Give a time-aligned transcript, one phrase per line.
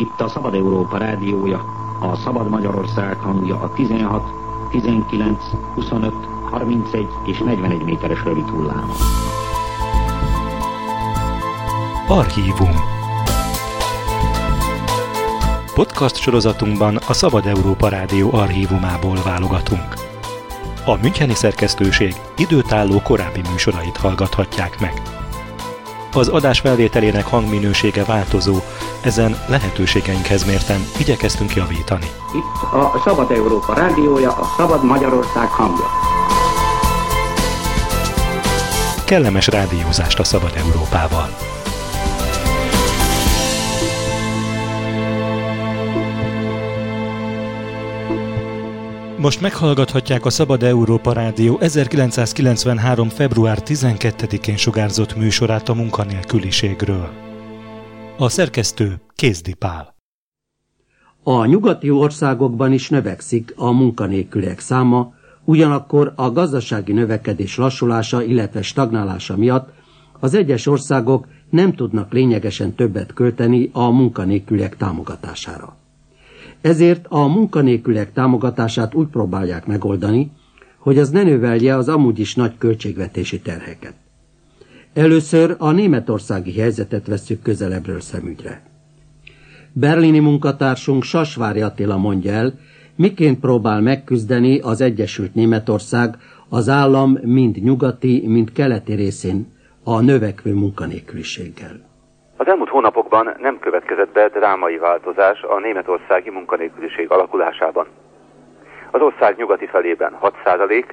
[0.00, 1.64] Itt a Szabad Európa rádiója,
[2.00, 4.22] a Szabad Magyarország hangja a 16,
[4.70, 5.44] 19,
[5.74, 6.14] 25,
[6.50, 8.90] 31 és 41 méteres rövid hullám.
[12.08, 12.70] Archívum
[15.74, 19.94] Podcast sorozatunkban a Szabad Európa Rádió archívumából válogatunk.
[20.86, 25.09] A Müncheni szerkesztőség időtálló korábbi műsorait hallgathatják meg.
[26.12, 28.56] Az adás felvételének hangminősége változó,
[29.00, 32.06] ezen lehetőségeinkhez mérten igyekeztünk javítani.
[32.34, 35.86] Itt a Szabad Európa rádiója, a Szabad Magyarország hangja.
[39.04, 41.28] Kellemes rádiózást a Szabad Európával!
[49.20, 53.08] Most meghallgathatják a Szabad Európa Rádió 1993.
[53.08, 57.08] február 12-én sugárzott műsorát a munkanélküliségről.
[58.18, 59.94] A szerkesztő Kézdi Pál.
[61.22, 69.36] A nyugati országokban is növekszik a munkanélküliek száma, ugyanakkor a gazdasági növekedés lassulása, illetve stagnálása
[69.36, 69.68] miatt
[70.20, 75.79] az egyes országok nem tudnak lényegesen többet költeni a munkanélküliek támogatására.
[76.60, 80.30] Ezért a munkanélküliek támogatását úgy próbálják megoldani,
[80.78, 83.94] hogy az ne növelje az amúgy is nagy költségvetési terheket.
[84.94, 88.62] Először a németországi helyzetet veszük közelebbről szemügyre.
[89.72, 92.58] Berlini munkatársunk Sasvári Attila mondja el,
[92.96, 96.16] miként próbál megküzdeni az Egyesült Németország
[96.48, 99.46] az állam mind nyugati, mind keleti részén
[99.84, 101.80] a növekvő munkanélküliséggel.
[102.36, 102.70] Az elmúlt
[103.10, 107.86] hónapokban nem következett be drámai változás a németországi munkanélküliség alakulásában.
[108.90, 110.84] Az ország nyugati felében 6%,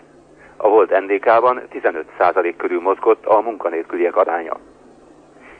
[0.58, 4.58] a volt NDK-ban 15% körül mozgott a munkanélküliek aránya.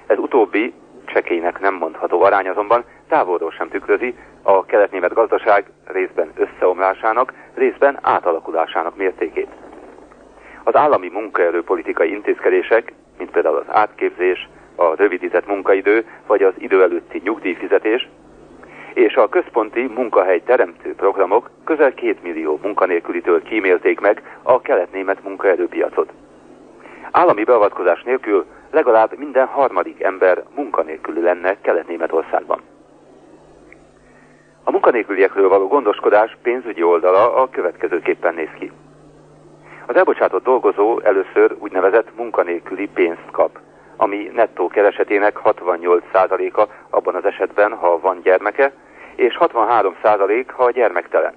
[0.08, 0.74] Ez utóbbi,
[1.06, 8.96] csekélynek nem mondható arány azonban távolról sem tükrözi a kelet-német gazdaság részben összeomlásának, részben átalakulásának
[8.96, 9.50] mértékét.
[10.64, 17.22] Az állami munkaerőpolitikai intézkedések, mint például az átképzés, a rövidített munkaidő vagy az idő előtti
[17.24, 18.10] nyugdíjfizetés,
[18.94, 26.12] és a központi munkahely teremtő programok közel két millió munkanélkülitől kímélték meg a kelet-német munkaerőpiacot.
[27.12, 32.62] Állami beavatkozás nélkül legalább minden harmadik ember munkanélküli lenne Kelet-Németországban.
[34.64, 38.72] A munkanélküliekről való gondoskodás pénzügyi oldala a következőképpen néz ki.
[39.86, 43.60] Az elbocsátott dolgozó először úgynevezett munkanélküli pénzt kap
[43.98, 48.74] ami nettó keresetének 68%-a abban az esetben, ha van gyermeke,
[49.16, 51.34] és 63% ha gyermektelen.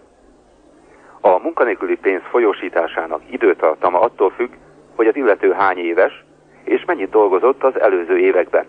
[1.21, 4.53] A munkanélküli pénz folyósításának időtartama attól függ,
[4.97, 6.25] hogy az illető hány éves,
[6.65, 8.67] és mennyit dolgozott az előző években.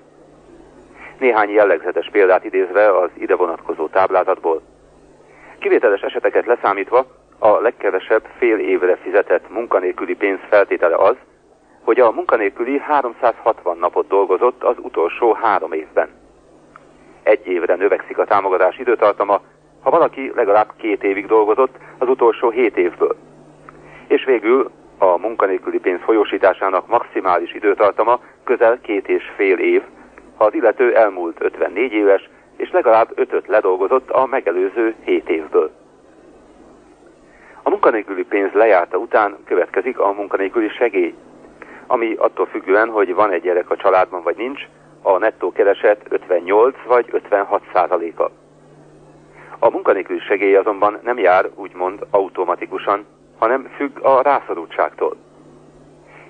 [1.19, 4.61] Néhány jellegzetes példát idézve az ide vonatkozó táblázatból.
[5.59, 7.05] Kivételes eseteket leszámítva
[7.39, 11.15] a legkevesebb fél évre fizetett munkanélküli pénz feltétele az,
[11.83, 16.09] hogy a munkanélküli 360 napot dolgozott az utolsó három évben.
[17.23, 19.41] Egy évre növekszik a támogatás időtartama,
[19.81, 23.15] ha valaki legalább két évig dolgozott az utolsó hét évből.
[24.07, 29.81] És végül a munkanélküli pénz folyósításának maximális időtartama közel két és fél év,
[30.35, 35.71] ha az illető elmúlt 54 éves, és legalább ötöt ledolgozott a megelőző 7 évből.
[37.63, 41.15] A munkanélküli pénz lejárta után következik a munkanélküli segély,
[41.91, 44.67] ami attól függően, hogy van egy gyerek a családban vagy nincs,
[45.01, 48.31] a nettó kereset 58 vagy 56 százaléka.
[49.59, 53.05] A munkanélküli segély azonban nem jár úgymond automatikusan,
[53.39, 55.15] hanem függ a rászorultságtól.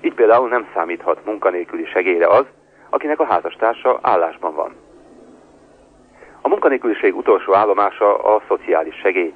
[0.00, 2.44] Így például nem számíthat munkanélküli segélyre az,
[2.90, 4.74] akinek a házastársa állásban van.
[6.40, 9.34] A munkanélküliség utolsó állomása a szociális segély,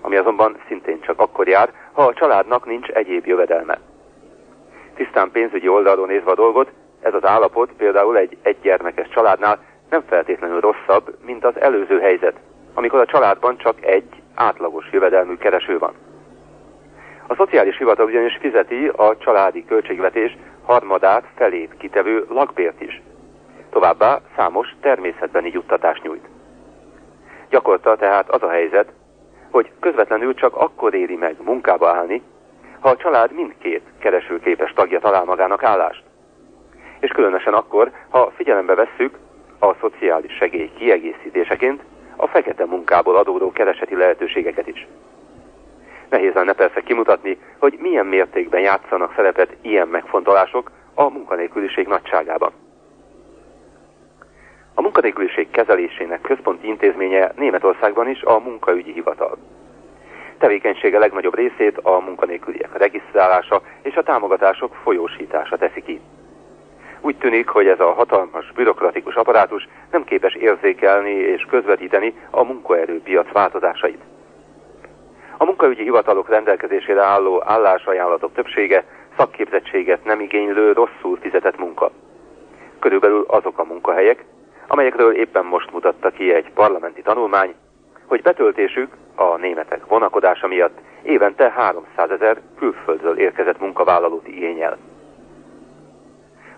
[0.00, 3.78] ami azonban szintén csak akkor jár, ha a családnak nincs egyéb jövedelme
[4.98, 6.72] tisztán pénzügyi oldalról nézve a dolgot,
[7.02, 9.58] ez az állapot például egy egygyermekes családnál
[9.90, 12.36] nem feltétlenül rosszabb, mint az előző helyzet,
[12.74, 15.94] amikor a családban csak egy átlagos jövedelmű kereső van.
[17.26, 23.02] A szociális hivatal ugyanis fizeti a családi költségvetés harmadát felét kitevő lakbért is.
[23.70, 26.28] Továbbá számos természetbeni juttatást nyújt.
[27.50, 28.92] Gyakorta tehát az a helyzet,
[29.50, 32.22] hogy közvetlenül csak akkor éri meg munkába állni,
[32.80, 36.02] ha a család mindkét keresőképes tagja talál magának állást.
[37.00, 39.18] És különösen akkor, ha figyelembe vesszük
[39.58, 41.82] a szociális segély kiegészítéseként
[42.16, 44.86] a fekete munkából adódó kereseti lehetőségeket is.
[46.08, 52.52] Nehéz lenne persze kimutatni, hogy milyen mértékben játszanak szerepet ilyen megfontolások a munkanélküliség nagyságában.
[54.74, 59.38] A munkanélküliség kezelésének központi intézménye Németországban is a munkaügyi hivatal.
[60.38, 66.00] Tevékenysége legnagyobb részét a munkanélküliek regisztrálása és a támogatások folyósítása teszi ki.
[67.00, 73.32] Úgy tűnik, hogy ez a hatalmas bürokratikus apparátus nem képes érzékelni és közvetíteni a munkaerőpiac
[73.32, 74.02] változásait.
[75.36, 78.84] A munkaügyi hivatalok rendelkezésére álló állásajánlatok többsége
[79.16, 81.90] szakképzettséget nem igénylő, rosszul fizetett munka.
[82.78, 84.24] Körülbelül azok a munkahelyek,
[84.66, 87.54] amelyekről éppen most mutatta ki egy parlamenti tanulmány,
[88.08, 94.76] hogy betöltésük a németek vonakodása miatt évente 300 ezer külföldről érkezett munkavállalót igényel.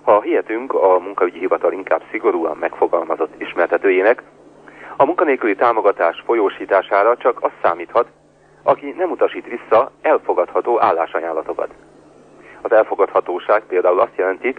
[0.03, 4.23] Ha hihetünk a munkaügyi hivatal inkább szigorúan megfogalmazott ismertetőjének,
[4.97, 8.07] a munkanélküli támogatás folyósítására csak az számíthat,
[8.63, 11.71] aki nem utasít vissza elfogadható állásajánlatokat.
[12.63, 14.55] Az elfogadhatóság például azt jelenti,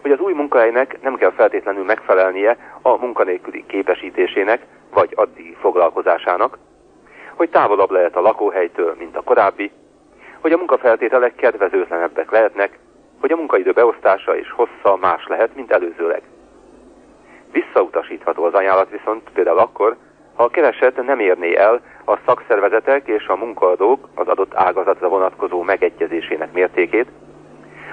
[0.00, 6.58] hogy az új munkahelynek nem kell feltétlenül megfelelnie a munkanélküli képesítésének vagy addigi foglalkozásának,
[7.34, 9.70] hogy távolabb lehet a lakóhelytől, mint a korábbi,
[10.40, 12.78] hogy a munkafeltételek kedvezőtlenebbek lehetnek,
[13.20, 16.22] hogy a munkaidő beosztása és hossza más lehet, mint előzőleg.
[17.52, 19.96] Visszautasítható az ajánlat viszont például akkor,
[20.34, 25.62] ha a kereset nem érné el a szakszervezetek és a munkaadók az adott ágazatra vonatkozó
[25.62, 27.08] megegyezésének mértékét,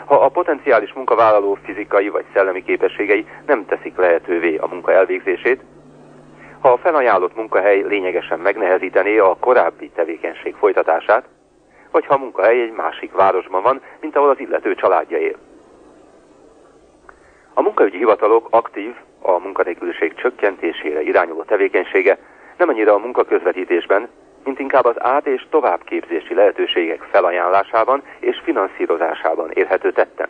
[0.06, 5.62] ha a potenciális munkavállaló fizikai vagy szellemi képességei nem teszik lehetővé a munka elvégzését,
[6.72, 11.26] a felajánlott munkahely lényegesen megnehezítené a korábbi tevékenység folytatását,
[11.92, 15.36] vagy ha a munkahely egy másik városban van, mint ahol az illető családja él.
[17.54, 22.18] A munkaügyi hivatalok aktív, a munkanélküliség csökkentésére irányuló tevékenysége
[22.58, 24.10] nem annyira a munkaközvetítésben,
[24.44, 30.28] mint inkább az át- és továbbképzési lehetőségek felajánlásában és finanszírozásában érhető tetten.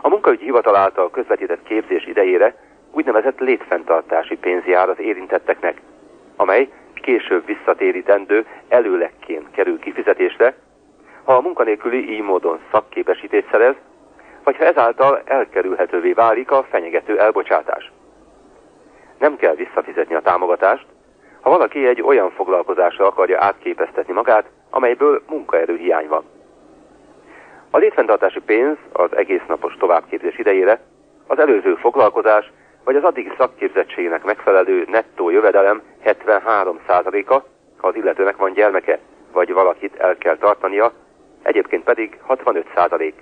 [0.00, 2.54] A munkaügyi hivatal által közvetített képzés idejére
[2.92, 4.62] úgynevezett létfenntartási pénz
[4.98, 5.80] érintetteknek,
[6.36, 10.54] amely később visszatérítendő előlekként kerül kifizetésre,
[11.24, 13.74] ha a munkanélküli így módon szakképesítést szerez,
[14.44, 17.92] vagy ha ezáltal elkerülhetővé válik a fenyegető elbocsátás.
[19.18, 20.86] Nem kell visszafizetni a támogatást,
[21.40, 26.24] ha valaki egy olyan foglalkozásra akarja átképeztetni magát, amelyből munkaerőhiány van.
[27.70, 30.80] A létfenntartási pénz az egész napos továbbképzés idejére
[31.26, 32.52] az előző foglalkozás
[32.84, 37.40] vagy az addigi szakképzettségnek megfelelő nettó jövedelem 73%-a,
[37.76, 38.98] ha az illetőnek van gyermeke,
[39.32, 40.92] vagy valakit el kell tartania,
[41.42, 43.12] egyébként pedig 65%.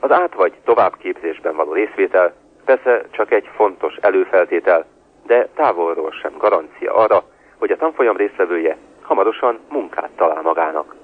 [0.00, 2.34] Az át vagy továbbképzésben való részvétel
[2.64, 4.84] persze csak egy fontos előfeltétel,
[5.26, 7.24] de távolról sem garancia arra,
[7.58, 10.94] hogy a tanfolyam résztvevője hamarosan munkát talál magának.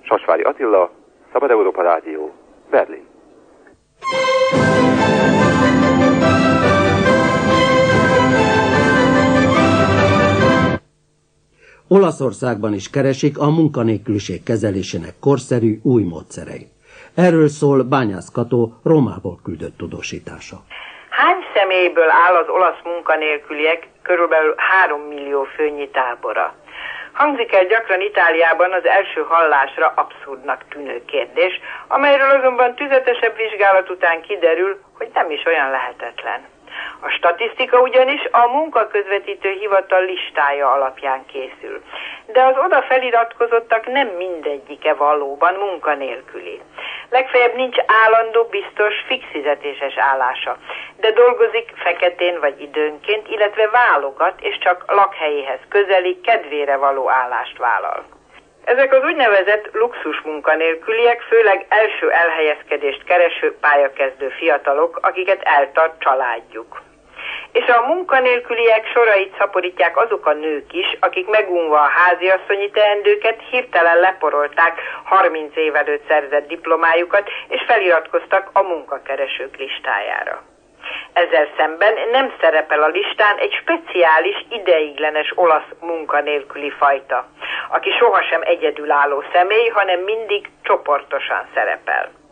[0.00, 0.90] Sasvári Attila,
[1.32, 2.32] Szabad Európa Rádió,
[2.70, 3.06] Berlin.
[11.98, 16.70] Olaszországban is keresik a munkanélküliség kezelésének korszerű új módszereit.
[17.26, 18.32] Erről szól Bányász
[18.84, 20.56] Romából küldött tudósítása.
[21.10, 26.54] Hány személyből áll az olasz munkanélküliek körülbelül 3 millió főnyi tábora?
[27.12, 34.22] Hangzik el gyakran Itáliában az első hallásra abszurdnak tűnő kérdés, amelyről azonban tüzetesebb vizsgálat után
[34.22, 36.53] kiderül, hogy nem is olyan lehetetlen.
[37.00, 41.82] A statisztika ugyanis a munkaközvetítő hivatal listája alapján készül.
[42.26, 46.60] De az oda feliratkozottak nem mindegyike valóban munkanélküli.
[47.10, 50.56] Legfeljebb nincs állandó, biztos, fix fizetéses állása,
[50.96, 58.04] de dolgozik feketén vagy időnként, illetve válogat, és csak lakhelyéhez közeli, kedvére való állást vállal.
[58.64, 66.82] Ezek az úgynevezett luxus munkanélküliek főleg első elhelyezkedést kereső pályakezdő fiatalok, akiket eltart családjuk.
[67.52, 73.98] És a munkanélküliek sorait szaporítják azok a nők is, akik megunva a háziasszonyi teendőket hirtelen
[73.98, 80.53] leporolták 30 év előtt szerzett diplomájukat, és feliratkoztak a munkakeresők listájára.
[81.14, 87.26] Ezzel szemben nem szerepel a listán egy speciális, ideiglenes olasz munkanélküli fajta,
[87.70, 92.23] aki sohasem egyedülálló személy, hanem mindig csoportosan szerepel.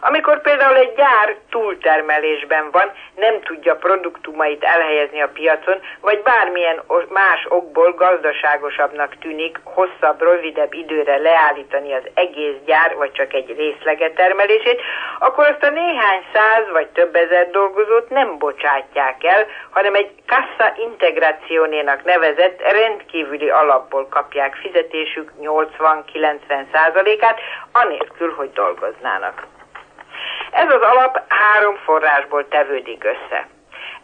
[0.00, 7.46] Amikor például egy gyár túltermelésben van, nem tudja produktumait elhelyezni a piacon, vagy bármilyen más
[7.48, 14.80] okból gazdaságosabbnak tűnik hosszabb, rövidebb időre leállítani az egész gyár, vagy csak egy részleget termelését,
[15.18, 20.74] akkor azt a néhány száz vagy több ezer dolgozót nem bocsátják el, hanem egy kassa
[20.76, 27.40] integrációnénak nevezett rendkívüli alapból kapják fizetésük 80-90 százalékát,
[27.72, 29.46] anélkül, hogy dolgoznának.
[30.56, 33.48] Ez az alap három forrásból tevődik össze.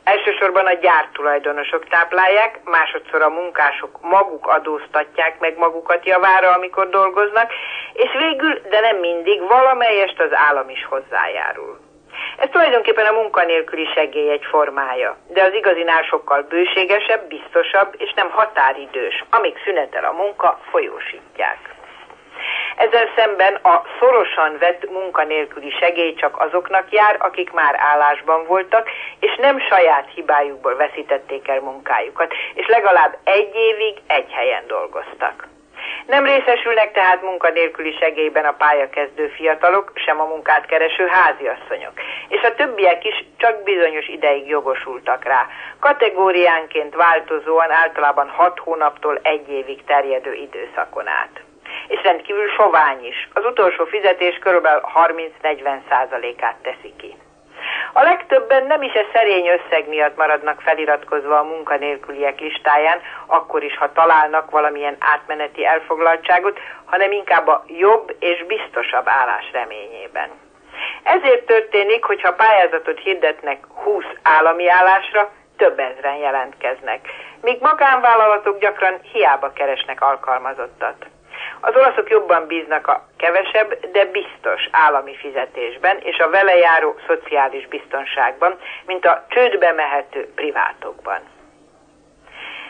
[0.04, 7.52] Elsősorban a gyártulajdonosok táplálják, másodszor a munkások maguk adóztatják meg magukat javára, amikor dolgoznak,
[7.92, 11.78] és végül, de nem mindig, valamelyest az állam is hozzájárul.
[12.38, 18.30] Ez tulajdonképpen a munkanélküli segély egy formája, de az igazinál sokkal bőségesebb, biztosabb és nem
[18.30, 19.24] határidős.
[19.30, 21.71] Amíg szünetel a munka, folyósítják.
[22.76, 28.88] Ezzel szemben a szorosan vett munkanélküli segély csak azoknak jár, akik már állásban voltak,
[29.20, 35.50] és nem saját hibájukból veszítették el munkájukat, és legalább egy évig egy helyen dolgoztak.
[36.06, 41.92] Nem részesülnek tehát munkanélküli segélyben a pályakezdő fiatalok, sem a munkát kereső háziasszonyok,
[42.28, 45.46] és a többiek is csak bizonyos ideig jogosultak rá,
[45.80, 51.42] kategóriánként változóan általában 6 hónaptól egy évig terjedő időszakon át
[51.92, 53.28] és rendkívül sovány is.
[53.32, 54.66] Az utolsó fizetés kb.
[55.42, 57.16] 30-40 százalékát teszi ki.
[57.92, 63.76] A legtöbben nem is a szerény összeg miatt maradnak feliratkozva a munkanélküliek listáján, akkor is,
[63.76, 70.30] ha találnak valamilyen átmeneti elfoglaltságot, hanem inkább a jobb és biztosabb állás reményében.
[71.02, 77.08] Ezért történik, hogyha pályázatot hirdetnek 20 állami állásra, több ezren jelentkeznek,
[77.40, 81.06] míg magánvállalatok gyakran hiába keresnek alkalmazottat.
[81.60, 87.68] Az olaszok jobban bíznak a kevesebb, de biztos állami fizetésben és a vele járó szociális
[87.68, 91.20] biztonságban, mint a csődbe mehető privátokban.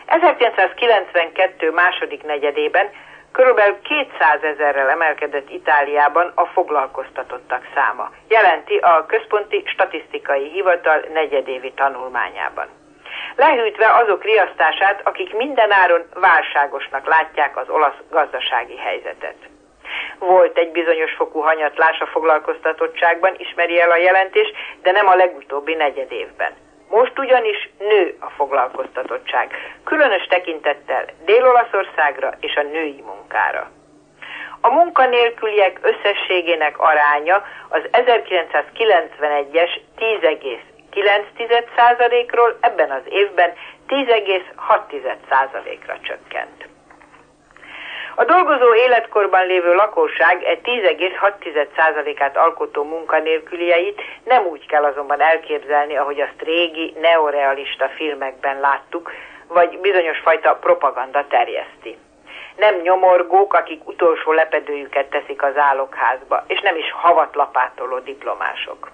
[0.06, 2.90] 1992 második negyedében
[3.32, 12.81] körülbelül 200 ezerrel emelkedett Itáliában a foglalkoztatottak száma, jelenti a Központi Statisztikai Hivatal negyedévi tanulmányában
[13.36, 19.36] lehűtve azok riasztását, akik mindenáron válságosnak látják az olasz gazdasági helyzetet.
[20.18, 25.74] Volt egy bizonyos fokú hanyatlás a foglalkoztatottságban, ismeri el a jelentés, de nem a legutóbbi
[25.74, 26.52] negyed évben.
[26.88, 33.70] Most ugyanis nő a foglalkoztatottság, különös tekintettel Dél-Olaszországra és a női munkára.
[34.60, 39.80] A munkanélküliek összességének aránya az 1991-es
[40.92, 43.52] 9,9%-ról ebben az évben
[43.88, 46.70] 10,6%-ra csökkent.
[48.14, 56.20] A dolgozó életkorban lévő lakosság e 10,6%-át alkotó munkanélkülieit nem úgy kell azonban elképzelni, ahogy
[56.20, 59.12] azt régi neorealista filmekben láttuk,
[59.46, 61.96] vagy bizonyos fajta propaganda terjeszti.
[62.56, 68.90] Nem nyomorgók, akik utolsó lepedőjüket teszik az állokházba, és nem is havatlapátoló diplomások.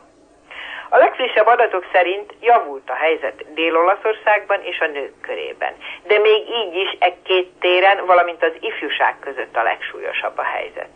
[0.88, 5.74] A legfrissebb adatok szerint javult a helyzet Dél-Olaszországban és a nők körében.
[6.02, 10.90] De még így is e két téren, valamint az ifjúság között a legsúlyosabb a helyzet.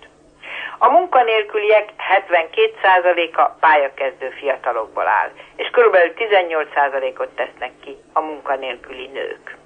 [0.78, 5.96] A munkanélküliek 72%-a pályakezdő fiatalokból áll, és kb.
[6.16, 9.56] 18%-ot tesznek ki a munkanélküli nők.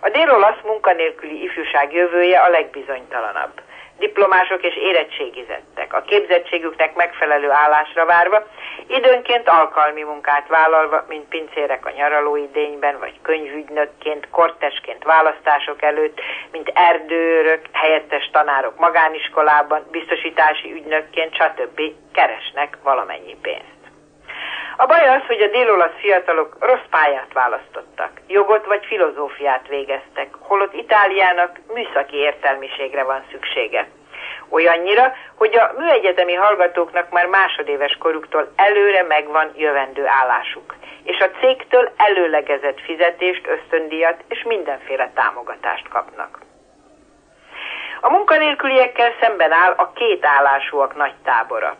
[0.00, 3.60] A dél-olasz munkanélküli ifjúság jövője a legbizonytalanabb
[3.98, 8.46] diplomások és érettségizettek, a képzettségüknek megfelelő állásra várva,
[8.86, 16.20] időnként alkalmi munkát vállalva, mint pincérek a nyaralóidényben, vagy könyvügynökként, kortesként választások előtt,
[16.52, 21.80] mint erdőrök, helyettes tanárok magániskolában, biztosítási ügynökként, stb.
[22.12, 23.77] keresnek valamennyi pénzt.
[24.80, 30.74] A baj az, hogy a délolasz fiatalok rossz pályát választottak, jogot vagy filozófiát végeztek, holott
[30.74, 33.88] Itáliának műszaki értelmiségre van szüksége.
[34.48, 41.92] Olyannyira, hogy a műegyetemi hallgatóknak már másodéves koruktól előre megvan jövendő állásuk, és a cégtől
[41.96, 46.38] előlegezett fizetést, ösztöndíjat és mindenféle támogatást kapnak.
[48.00, 51.76] A munkanélküliekkel szemben áll a két állásúak nagy tábora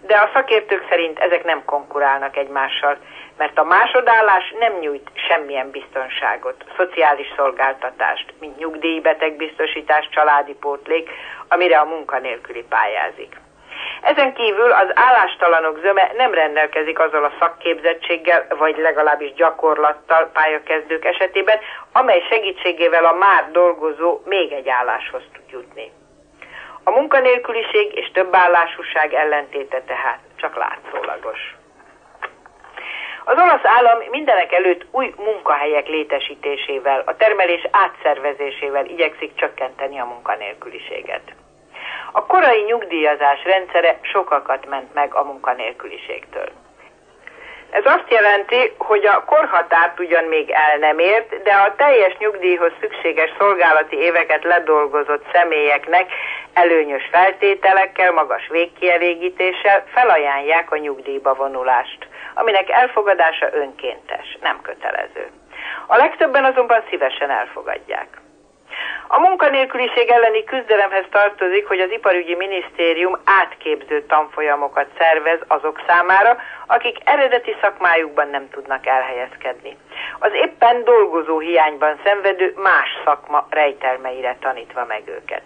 [0.00, 2.96] de a szakértők szerint ezek nem konkurálnak egymással,
[3.36, 11.10] mert a másodállás nem nyújt semmilyen biztonságot, szociális szolgáltatást, mint nyugdíjbetegbiztosítás, családi pótlék,
[11.48, 13.36] amire a munkanélküli pályázik.
[14.00, 21.58] Ezen kívül az állástalanok zöme nem rendelkezik azzal a szakképzettséggel, vagy legalábbis gyakorlattal pályakezdők esetében,
[21.92, 25.92] amely segítségével a már dolgozó még egy álláshoz tud jutni.
[26.90, 31.56] A munkanélküliség és többállásúság ellentéte tehát csak látszólagos.
[33.24, 41.34] Az olasz állam mindenek előtt új munkahelyek létesítésével, a termelés átszervezésével igyekszik csökkenteni a munkanélküliséget.
[42.12, 46.48] A korai nyugdíjazás rendszere sokakat ment meg a munkanélküliségtől.
[47.70, 52.72] Ez azt jelenti, hogy a korhatárt ugyan még el nem ért, de a teljes nyugdíjhoz
[52.80, 56.12] szükséges szolgálati éveket ledolgozott személyeknek
[56.52, 65.30] előnyös feltételekkel, magas végkielégítéssel felajánlják a nyugdíjba vonulást, aminek elfogadása önkéntes, nem kötelező.
[65.86, 68.08] A legtöbben azonban szívesen elfogadják.
[69.12, 76.36] A munkanélküliség elleni küzdelemhez tartozik, hogy az Iparügyi Minisztérium átképző tanfolyamokat szervez azok számára,
[76.66, 79.76] akik eredeti szakmájukban nem tudnak elhelyezkedni.
[80.18, 85.44] Az éppen dolgozó hiányban szenvedő más szakma rejtelmeire tanítva meg őket.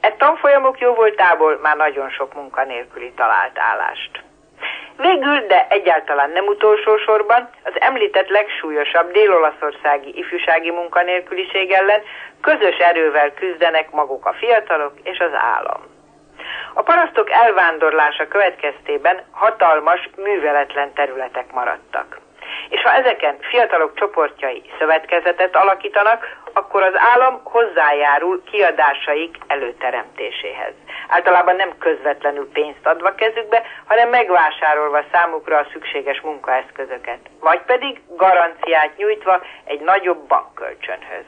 [0.00, 4.23] E tanfolyamok jó voltából már nagyon sok munkanélküli talált állást.
[4.96, 12.02] Végül, de egyáltalán nem utolsó sorban, az említett legsúlyosabb dél-olaszországi ifjúsági munkanélküliség ellen
[12.40, 15.82] közös erővel küzdenek maguk a fiatalok és az állam.
[16.74, 22.23] A parasztok elvándorlása következtében hatalmas, műveletlen területek maradtak.
[22.68, 30.72] És ha ezeken fiatalok csoportjai szövetkezetet alakítanak, akkor az állam hozzájárul kiadásaik előteremtéséhez.
[31.08, 38.96] Általában nem közvetlenül pénzt adva kezükbe, hanem megvásárolva számukra a szükséges munkaeszközöket, vagy pedig garanciát
[38.96, 41.24] nyújtva egy nagyobb bankkölcsönhöz.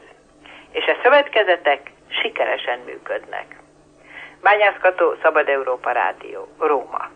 [0.73, 3.47] És a szövetkezetek sikeresen működnek.
[4.43, 7.09] Bányászkató, Szabad Európa Rádió, Róma.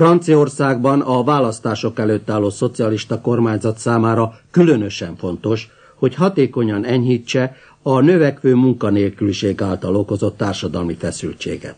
[0.00, 5.60] Franciaországban a választások előtt álló szocialista kormányzat számára különösen fontos,
[6.00, 7.44] hogy hatékonyan enyhítse
[7.82, 11.76] a növekvő munkanélküliség által okozott társadalmi feszültséget.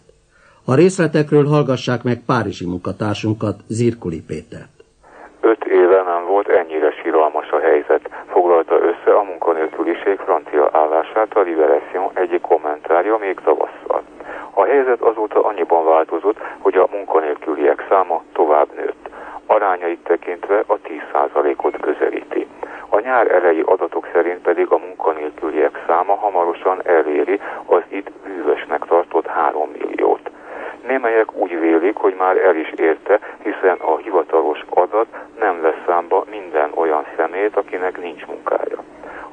[0.65, 4.77] A részletekről hallgassák meg Párizsi munkatársunkat, Zirkuli Pétert.
[5.41, 11.41] Öt éve nem volt ennyire síralmas a helyzet, foglalta össze a munkanélküliség francia állását a
[11.41, 14.03] Liberation egyik kommentárja még tavasszal.
[14.61, 19.09] A helyzet azóta annyiban változott, hogy a munkanélküliek száma tovább nőtt.
[19.47, 22.47] Arányait tekintve a 10%-ot közelíti.
[22.88, 29.26] A nyár elejé adatok szerint pedig a munkanélküliek száma hamarosan eléri az itt bűvösnek tartott
[29.26, 30.31] 3 milliót.
[30.87, 35.06] Némelyek úgy vélik, hogy már el is érte, hiszen a hivatalos adat
[35.39, 38.78] nem vesz számba minden olyan szemét, akinek nincs munkája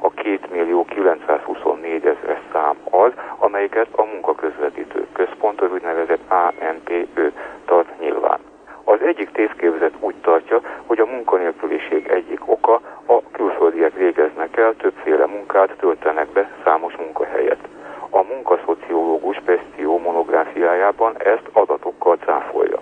[0.00, 7.28] a 2 millió 924 ezer szám az, amelyiket a munkaközvetítő központ, az úgynevezett ANPÖ
[7.64, 8.38] tart nyilván.
[8.84, 15.26] Az egyik tészképzet úgy tartja, hogy a munkanélküliség egyik oka a külföldiek végeznek el, többféle
[15.26, 17.68] munkát töltenek be számos munkahelyet.
[18.10, 22.80] A munkaszociológus Pestió monográfiájában ezt adatokkal cáfolja.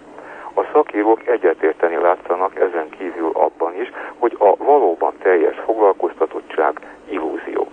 [0.59, 7.69] A szakírók egyetérteni látszanak ezen kívül abban is, hogy a valóban teljes foglalkoztatottság illúzió.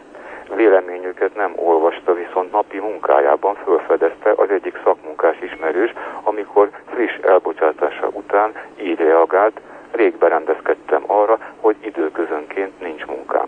[0.56, 5.93] Véleményüket nem olvasta, viszont napi munkájában felfedezte az egyik szakmunkás ismerős,
[6.24, 9.60] amikor friss elbocsátása után így reagált,
[9.91, 13.48] rég berendezkedtem arra, hogy időközönként nincs munkám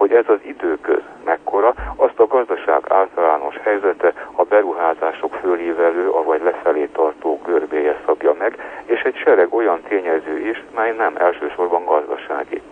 [0.00, 6.86] hogy ez az időköz mekkora, azt a gazdaság általános helyzete a beruházások fölívelő, avagy lefelé
[6.86, 12.62] tartó görbéje szabja meg, és egy sereg olyan tényező is, mely nem elsősorban gazdasági.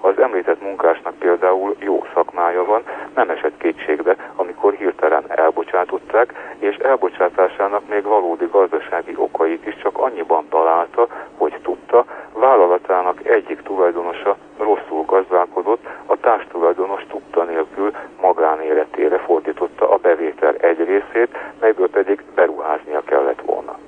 [0.00, 2.82] Az említett munkásnak például jó szakmája van,
[3.14, 10.48] nem esett kétségbe, amikor hirtelen elbocsátották, és elbocsátásának még valódi gazdasági okait is csak annyiban
[10.48, 19.96] találta, hogy tudta, vállalatának egyik tulajdonosa rosszul gazdálkodott, a társtulajdonos tudta nélkül magánéletére fordította a
[19.96, 23.78] bevétel egy részét, melyből pedig beruháznia kellett volna.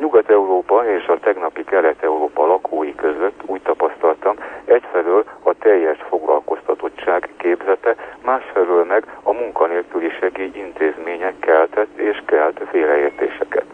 [0.00, 8.84] Nyugat-Európa és a tegnapi Kelet-Európa lakói között úgy tapasztaltam, egyfelől a teljes foglalkoztatottság képzete, másfelől
[8.84, 10.10] meg a munkanélküli
[10.52, 13.64] intézmények keltett és kelt félreértéseket.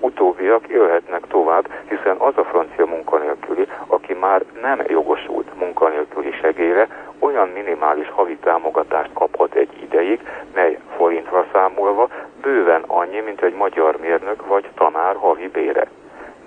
[0.00, 6.88] Utóbbiak élhetnek tovább, hiszen az a francia munkanélküli, aki már nem jogosult munkanélküli segélyre,
[7.26, 10.20] olyan minimális havi támogatást kaphat egy ideig,
[10.54, 12.08] mely forintra számolva
[12.42, 15.86] bőven annyi, mint egy magyar mérnök vagy tanár havi bére.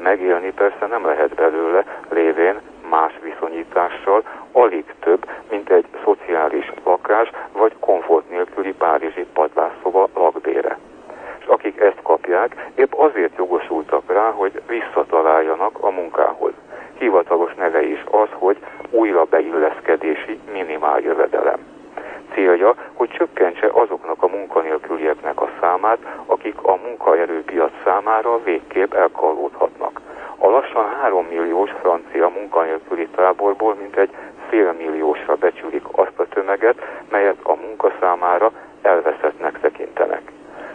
[0.02, 7.76] Megélni persze nem lehet belőle, lévén más viszonyítással alig több, mint egy szociális lakás vagy
[7.80, 10.78] komfort nélküli párizsi padlásszoba lakbére.
[11.40, 16.54] És akik ezt kapják, épp azért jogosultak rá, hogy visszataláljanak a munkához.
[17.00, 18.58] Hivatalos neve is az, hogy
[18.90, 21.60] újra beilleszkedési minimál jövedelem.
[22.34, 30.02] Célja, hogy csökkentse azoknak a munkanélkülieknek a számát, akik a munkaerőpiac számára végképp elkallódhatnak.
[30.38, 34.10] A lassan 3 milliós francia munkanélküli táborból mintegy
[34.50, 40.32] fél milliósra becsülik azt a tömeget, melyet a munka számára elveszettnek tekintenek.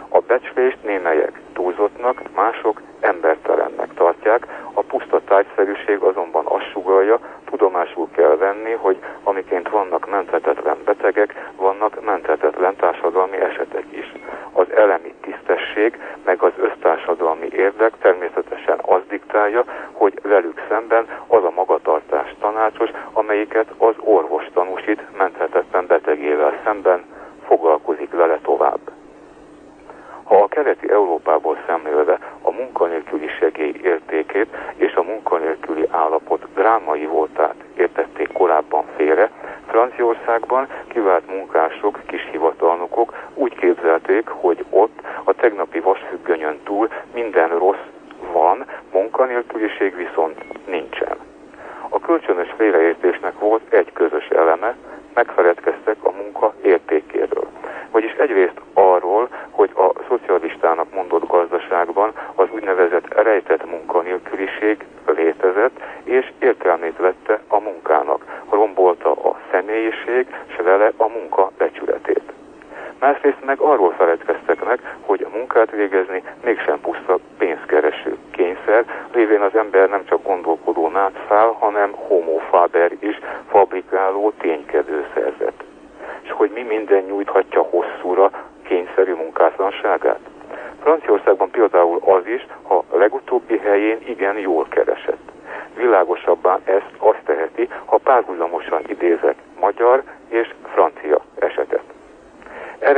[0.09, 8.35] A becslést némelyek túlzottnak, mások embertelennek tartják, a puszta tájszerűség azonban azt sugalja, tudomásul kell
[8.35, 14.11] venni, hogy amiként vannak menthetetlen betegek, vannak menthetetlen társadalmi esetek is.
[14.51, 21.51] Az elemi tisztesség, meg az össztársadalmi érdek természetesen az diktálja, hogy velük szemben az a
[21.55, 27.03] magatartás tanácsos, amelyiket az orvos tanúsít menthetetlen betegével szemben,
[27.47, 28.94] foglalkozik vele tovább.
[30.25, 37.55] Ha a keleti Európából szemlélve a munkanélküli segély értékét és a munkanélküli állapot drámai voltát
[37.77, 39.31] értették korábban félre,
[39.67, 47.85] Franciaországban kivált munkások, kis hivatalnokok úgy képzelték, hogy ott a tegnapi vasfüggönyön túl minden rossz
[48.31, 51.17] van, munkanélküliség viszont nincsen.
[51.89, 54.75] A kölcsönös félreértésnek volt egy közös eleme,
[55.13, 57.47] megfeledkeztek a munka értékéről.
[57.91, 66.97] Vagyis egyrészt arról, hogy a szocialistának mondott gazdaságban az úgynevezett rejtett munkanélküliség létezett, és értelmét
[66.97, 72.33] vette a munkának, rombolta a személyiség, s vele a munka becsületét.
[72.99, 79.55] Másrészt meg arról feledkeztek meg, hogy a munkát végezni mégsem puszta pénzkereső kényszer, lévén az
[79.55, 85.63] ember nem csak gondolkodó nátszál, hanem homo faber is, fabrikáló ténykedő szerzet.
[86.21, 88.31] És hogy mi minden nyújthatja hosszúra
[88.63, 90.19] kényszerű munkátlanságát?
[90.81, 95.31] Franciaországban például az is, ha legutóbbi helyén igen jól keresett.
[95.75, 101.83] Világosabbá ezt azt teheti, ha párhuzamosan idézek magyar és francia esetet.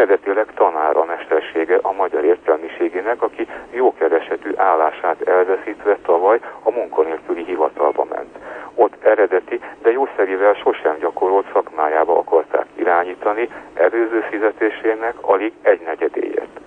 [0.08, 8.06] Eredetileg tanár a mestersége a magyar értelmiségének, aki jókeresetű állását elveszítve tavaly a munkanélküli hivatalba
[8.10, 8.38] ment.
[8.76, 16.60] Ott eredeti, de jószerivel sosem gyakorolt szakmájába akarták irányítani, előző fizetésének alig egy negyedéért.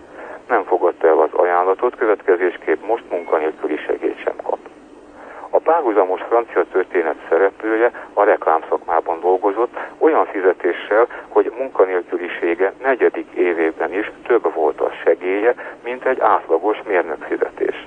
[0.48, 4.59] Nem fogadta el az ajánlatot, következésképp most munkanélküli segélyt sem kap.
[5.52, 14.10] A párhuzamos francia történet szereplője a reklámszakmában dolgozott, olyan fizetéssel, hogy munkanélkülisége negyedik évében is
[14.26, 17.86] több volt a segélye, mint egy átlagos mérnök fizetés.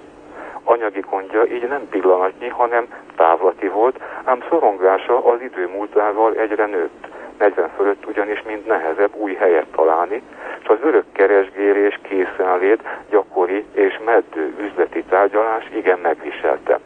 [0.63, 7.08] Anyagi gondja így nem pillanatnyi, hanem távlati volt, ám szorongása az idő múltával egyre nőtt.
[7.38, 10.21] 40 fölött ugyanis mind nehezebb új helyet találni,
[10.62, 16.80] és az örök keresgélés, készenlét, gyakori és meddő üzleti tárgyalás igen megviselte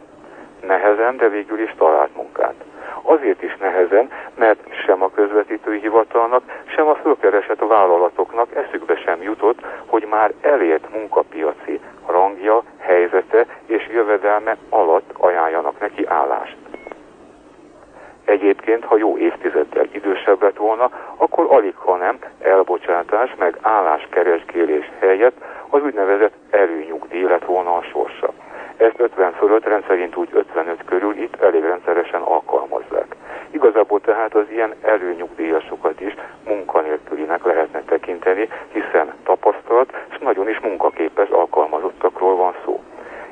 [0.62, 2.54] nehezen, de végül is talált munkát.
[3.02, 9.58] Azért is nehezen, mert sem a közvetítői hivatalnak, sem a fölkeresett vállalatoknak eszükbe sem jutott,
[9.86, 16.56] hogy már elért munkapiaci rangja, helyzete és jövedelme alatt ajánljanak neki állást.
[18.24, 25.36] Egyébként, ha jó évtizeddel idősebb lett volna, akkor alig, ha nem elbocsátás meg álláskeresgélés helyett
[25.70, 28.32] az úgynevezett erőnyugdíj lett volna a sorsa.
[28.78, 33.16] Ezt 50 fölött, rendszerint úgy 55 körül itt elég rendszeresen alkalmazzák.
[33.50, 36.14] Igazából tehát az ilyen előnyugdíjasokat is
[36.44, 42.82] munkanélkülinek lehetne tekinteni, hiszen tapasztalt és nagyon is munkaképes alkalmazottakról van szó.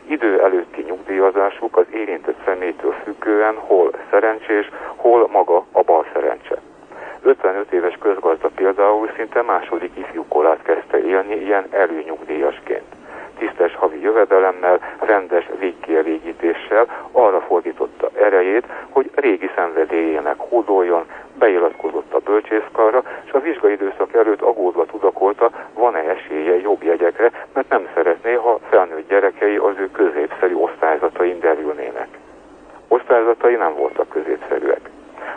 [0.06, 6.60] Idő előtti nyugdíjazásuk az érintett személytől függően hol szerencsés, hol maga a bal szerencse.
[7.22, 12.95] 55 éves közgazda például szinte második ifjúkorát kezdte élni ilyen előnyugdíjasként
[13.38, 21.06] tisztes havi jövedelemmel, rendes végkielégítéssel arra fordította erejét, hogy régi szenvedélyének hódoljon,
[21.38, 27.88] beiratkozott a bölcsészkarra, és a vizsgaidőszak előtt aggódva tudakolta, van-e esélye jobb jegyekre, mert nem
[27.94, 32.08] szeretné, ha felnőtt gyerekei az ő középszerű osztályzatain derülnének.
[32.88, 34.90] Osztályzatai nem voltak középszerűek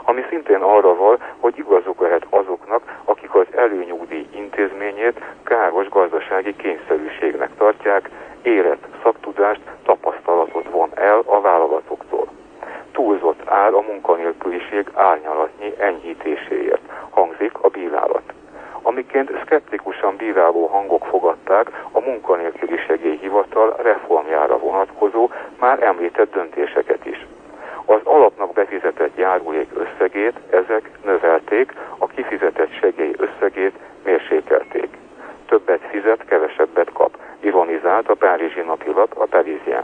[0.09, 7.49] ami szintén arra val, hogy igazuk lehet azoknak, akik az előnyugdíj intézményét káros gazdasági kényszerűségnek
[7.57, 8.09] tartják,
[8.41, 12.27] érett szaktudást, tapasztalatot von el a vállalatoktól.
[12.91, 18.33] Túlzott áll a munkanélküliség árnyalatnyi enyhítéséért, hangzik a bírálat
[18.81, 27.25] amiként szkeptikusan bíráló hangok fogadták a munkanélküli segélyhivatal reformjára vonatkozó már említett döntéseket is.
[27.89, 34.87] Az alapnak befizetett járulék összegét ezek növelték, a kifizetett segély összegét mérsékelték.
[35.47, 39.83] Többet fizet, kevesebbet kap, ironizált a párizsi napilap a Parisien.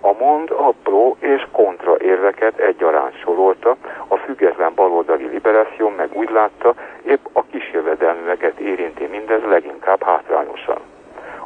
[0.00, 3.76] A mond apró és kontra érveket egyaránt sorolta,
[4.08, 10.78] a független baloldali liberáció meg úgy látta, épp a kisjövedelműeket érinti mindez leginkább hátrányosan.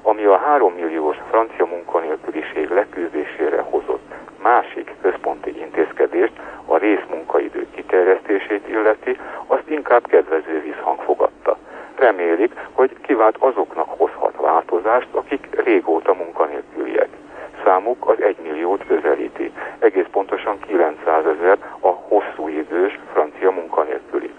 [0.02, 6.32] Ami a 3 milliós francia munkanélküliség leküzdésére hozott másik központi intézkedést,
[6.64, 11.56] a részmunkaidő kiterjesztését illeti, azt inkább kedvező visszhang fogadta.
[11.98, 17.08] remélik, hogy kivált azoknak hozhat változást, akik régóta munkanélküliek.
[17.64, 22.98] Számuk az 1 milliót közelíti, egész pontosan 900 ezer a hosszú idős
[23.46, 24.30] francia munkanélküli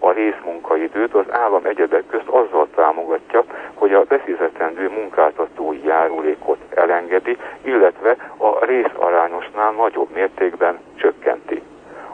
[0.00, 3.44] a részmunkaidőt az állam egyebek közt azzal támogatja,
[3.74, 11.62] hogy a befizetendő munkáltatói járulékot elengedi, illetve a részarányosnál nagyobb mértékben csökkenti.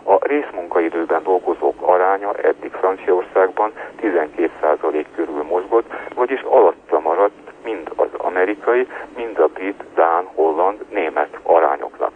[0.02, 8.88] A részmunkaidőben dolgozók aránya eddig Franciaországban 12% körül mozgott, vagyis alatta maradt mind az amerikai,
[9.16, 12.12] mind a brit, dán, holland, német arányoknak.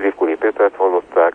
[0.00, 1.34] Zirkuli Pétert hallották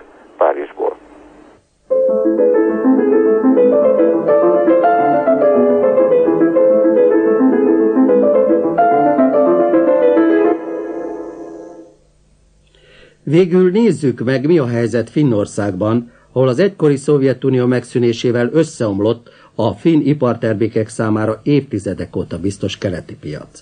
[13.38, 20.02] Végül nézzük meg, mi a helyzet Finnországban, ahol az egykori Szovjetunió megszűnésével összeomlott a finn
[20.14, 23.54] ipartermékek számára évtizedek óta biztos keleti piac.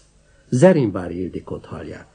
[0.49, 2.07] Zerimbári Ildikot hallják.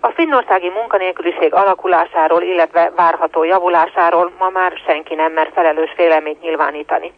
[0.00, 7.12] A finnországi munkanélküliség alakulásáról, illetve várható javulásáról ma már senki nem mer felelős véleményt nyilvánítani.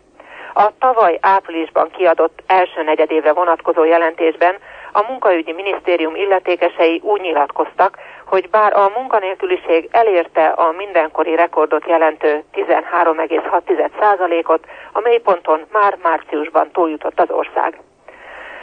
[0.54, 4.54] A tavaly áprilisban kiadott első negyedévre vonatkozó jelentésben
[4.92, 7.98] a munkaügyi minisztérium illetékesei úgy nyilatkoztak,
[8.30, 17.20] hogy bár a munkanélküliség elérte a mindenkori rekordot jelentő 13,6%-ot, a mélyponton már márciusban túljutott
[17.20, 17.80] az ország.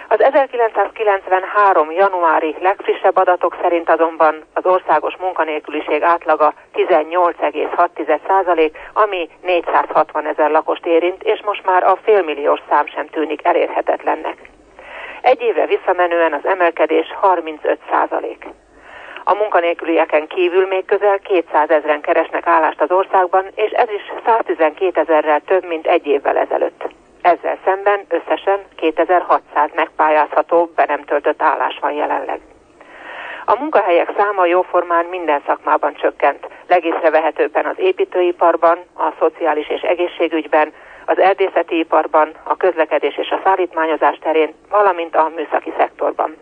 [0.09, 1.91] Az 1993.
[1.91, 11.23] januári legfrissebb adatok szerint azonban az országos munkanélküliség átlaga 18,6%, ami 460 ezer lakost érint,
[11.23, 14.49] és most már a félmilliós szám sem tűnik elérhetetlennek.
[15.21, 18.47] Egy évre visszamenően az emelkedés 35 százalék.
[19.29, 24.99] A munkanélkülieken kívül még közel 200 ezeren keresnek állást az országban, és ez is 112
[24.99, 26.89] ezerrel több, mint egy évvel ezelőtt.
[27.21, 32.39] Ezzel szemben összesen 2600 megpályázható, be nem töltött állás van jelenleg.
[33.45, 40.73] A munkahelyek száma jóformán minden szakmában csökkent, legészrevehetőbben az építőiparban, a szociális és egészségügyben,
[41.05, 46.37] az erdészeti iparban, a közlekedés és a szállítmányozás terén, valamint a műszaki szektorban.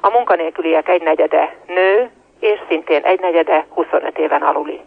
[0.00, 2.10] A munkanélküliek egynegyede nő,
[2.40, 4.80] és szintén egynegyede 25 éven aluli.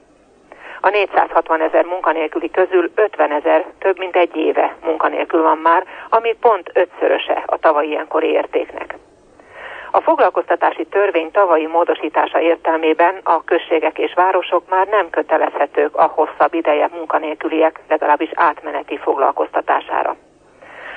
[0.82, 6.36] A 460 ezer munkanélküli közül 50 ezer több mint egy éve munkanélkül van már, ami
[6.40, 8.96] pont ötszöröse a tavalyi ilyenkori értéknek.
[9.92, 16.54] A foglalkoztatási törvény tavalyi módosítása értelmében a községek és városok már nem kötelezhetők a hosszabb
[16.54, 20.16] ideje munkanélküliek, legalábbis átmeneti foglalkoztatására.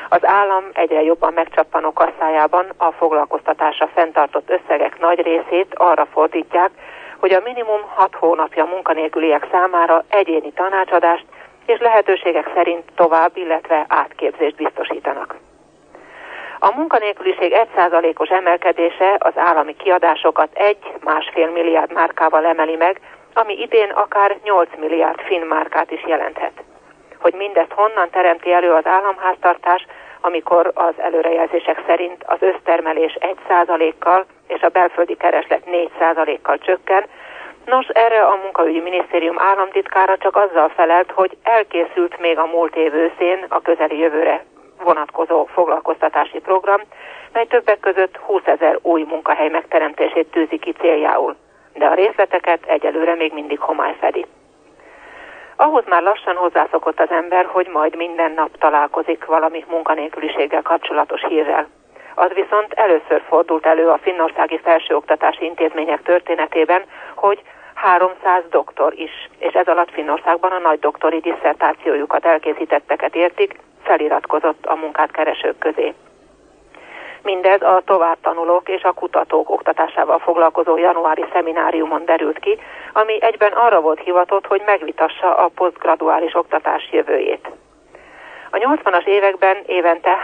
[0.09, 6.71] Az állam egyre jobban megcsappanó kasszájában a foglalkoztatásra fenntartott összegek nagy részét arra fordítják,
[7.19, 11.25] hogy a minimum 6 hónapja munkanélküliek számára egyéni tanácsadást
[11.67, 15.35] és lehetőségek szerint tovább, illetve átképzést biztosítanak.
[16.59, 23.01] A munkanélküliség 1%-os emelkedése az állami kiadásokat 1-1,5 milliárd márkával emeli meg,
[23.35, 26.63] ami idén akár 8 milliárd finn márkát is jelenthet.
[27.19, 29.87] Hogy mindezt honnan teremti elő az államháztartás,
[30.21, 37.05] amikor az előrejelzések szerint az össztermelés 1%-kal és a belföldi kereslet 4%-kal csökken,
[37.67, 42.95] Nos, erre a munkaügyi minisztérium államtitkára csak azzal felelt, hogy elkészült még a múlt év
[42.95, 44.45] őszén a közeli jövőre
[44.85, 46.81] vonatkozó foglalkoztatási program,
[47.33, 51.37] mely többek között 20 ezer új munkahely megteremtését tűzi ki céljául,
[51.75, 54.27] de a részleteket egyelőre még mindig homály fedi.
[55.57, 61.67] Ahhoz már lassan hozzászokott az ember, hogy majd minden nap találkozik valami munkanélküliséggel kapcsolatos hírrel.
[62.15, 66.83] Az viszont először fordult elő a finnországi felsőoktatási intézmények történetében,
[67.15, 67.43] hogy
[67.75, 74.75] 300 doktor is, és ez alatt Finnországban a nagy doktori diszertációjukat elkészítetteket értik, feliratkozott a
[74.75, 75.95] munkát keresők közé.
[77.27, 82.59] Mindez a továbbtanulók és a kutatók oktatásával foglalkozó januári szemináriumon derült ki,
[82.93, 87.51] ami egyben arra volt hivatott, hogy megvitassa a posztgraduális oktatás jövőjét.
[88.51, 90.17] A 80-as években évente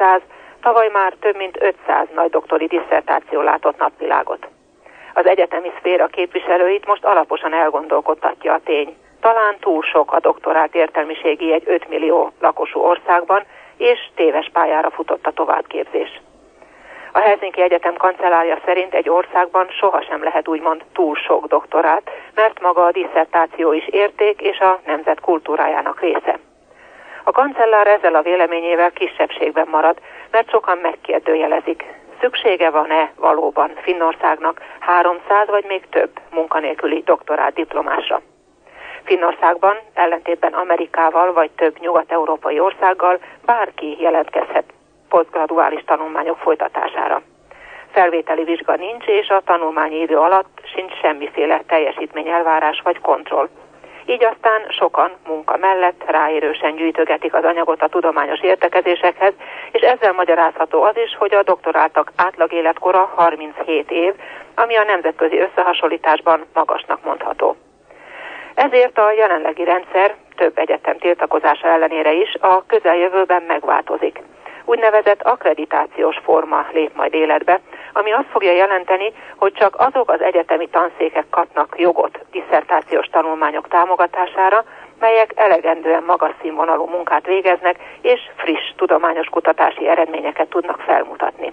[0.00, 0.20] 300-400,
[0.60, 4.48] tavaly már több mint 500 nagy doktori diszertáció látott napvilágot.
[5.14, 8.96] Az egyetemi szféra képviselőit most alaposan elgondolkodtatja a tény.
[9.20, 13.44] Talán túl sok a doktorált értelmiségi egy 5 millió lakosú országban,
[13.78, 16.20] és téves pályára futott a továbbképzés.
[17.12, 22.84] A Helsinki Egyetem kancellárja szerint egy országban sohasem lehet úgymond túl sok doktorát, mert maga
[22.84, 26.38] a diszertáció is érték és a nemzet kultúrájának része.
[27.24, 29.98] A kancellár ezzel a véleményével kisebbségben marad,
[30.30, 31.84] mert sokan megkérdőjelezik.
[32.20, 38.22] Szüksége van-e valóban Finnországnak 300 vagy még több munkanélküli doktorát diplomásra?
[39.08, 44.72] Finnországban, ellentétben Amerikával vagy több nyugat-európai országgal bárki jelentkezhet
[45.08, 47.22] posztgraduális tanulmányok folytatására.
[47.90, 53.48] Felvételi vizsga nincs, és a tanulmányi idő alatt sincs semmiféle teljesítményelvárás vagy kontroll.
[54.06, 59.32] Így aztán sokan munka mellett ráérősen gyűjtögetik az anyagot a tudományos értekezésekhez,
[59.72, 64.14] és ezzel magyarázható az is, hogy a doktoráltak átlag életkora 37 év,
[64.54, 67.56] ami a nemzetközi összehasonlításban magasnak mondható.
[68.58, 74.22] Ezért a jelenlegi rendszer több egyetem tiltakozása ellenére is a közeljövőben megváltozik.
[74.64, 77.60] Úgynevezett akkreditációs forma lép majd életbe,
[77.92, 84.64] ami azt fogja jelenteni, hogy csak azok az egyetemi tanszékek kapnak jogot diszertációs tanulmányok támogatására,
[85.00, 91.52] melyek elegendően magas színvonalú munkát végeznek, és friss tudományos kutatási eredményeket tudnak felmutatni.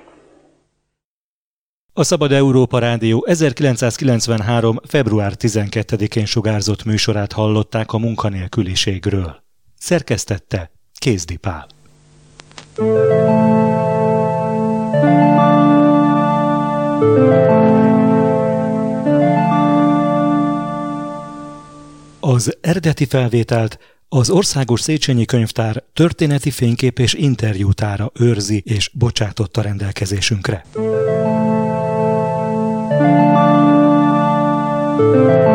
[1.98, 4.80] A Szabad Európa Rádió 1993.
[4.88, 9.44] február 12-én sugárzott műsorát hallották a munkanélküliségről.
[9.78, 11.68] Szerkesztette Kézdi Pál.
[22.20, 23.80] Az eredeti felvételt
[24.10, 30.66] az Országos Széchenyi Könyvtár történeti fénykép és interjútára őrzi és bocsátotta rendelkezésünkre.
[34.98, 35.55] Música